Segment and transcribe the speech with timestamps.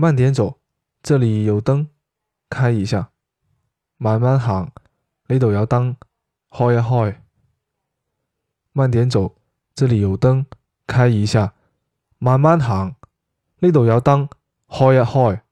[0.00, 0.60] 慢点走
[1.02, 1.88] 这里有灯
[2.48, 3.10] 开一下。
[3.96, 4.70] 慢慢行
[5.26, 5.96] 呢度有灯
[6.52, 7.20] 开一开。
[8.70, 9.34] 慢点走
[9.74, 10.46] 这里有灯
[10.86, 11.52] 开一下。
[12.18, 12.94] 慢慢行
[13.58, 14.28] 呢度有灯
[14.68, 15.42] 开一开。